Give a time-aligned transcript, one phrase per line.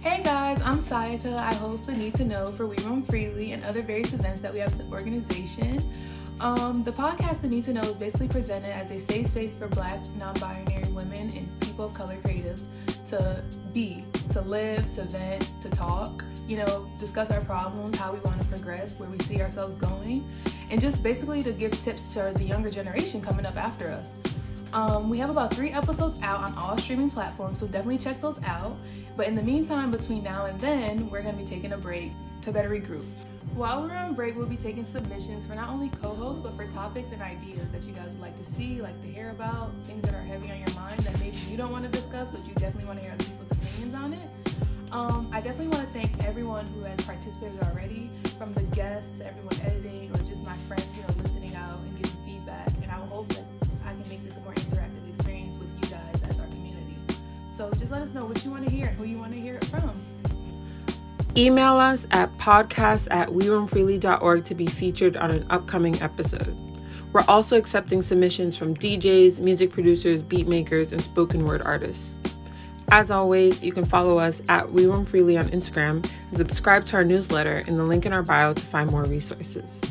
[0.00, 1.36] Hey guys, I'm Sayaka.
[1.36, 4.50] I host the Need to Know for We Roam Freely and other various events that
[4.50, 5.84] we have at the organization.
[6.40, 9.68] Um, the podcast, The Need to Know, is basically presented as a safe space for
[9.68, 12.62] Black, non binary women and people of color creatives
[13.10, 13.44] to
[13.74, 14.02] be,
[14.32, 18.48] to live, to vent, to talk, you know, discuss our problems, how we want to
[18.48, 20.26] progress, where we see ourselves going,
[20.70, 24.14] and just basically to give tips to the younger generation coming up after us.
[24.72, 28.38] Um, we have about three episodes out on all streaming platforms, so definitely check those
[28.44, 28.76] out.
[29.16, 32.12] But in the meantime, between now and then, we're going to be taking a break
[32.42, 33.04] to better regroup.
[33.54, 36.66] While we're on break, we'll be taking submissions for not only co hosts, but for
[36.68, 40.02] topics and ideas that you guys would like to see, like to hear about, things
[40.02, 42.54] that are heavy on your mind that maybe you don't want to discuss, but you
[42.54, 44.28] definitely want to hear other people's opinions on it.
[44.92, 49.26] Um, I definitely want to thank everyone who has participated already, from the guests to
[49.26, 50.56] everyone editing, or just my
[57.60, 59.56] So just let us know what you want to hear who you want to hear
[59.56, 59.92] it from.
[61.36, 66.58] Email us at podcast at weroamfreely.org to be featured on an upcoming episode.
[67.12, 72.16] We're also accepting submissions from DJs, music producers, beat makers, and spoken word artists.
[72.92, 76.96] As always, you can follow us at We Roam Freely on Instagram and subscribe to
[76.96, 79.82] our newsletter in the link in our bio to find more resources.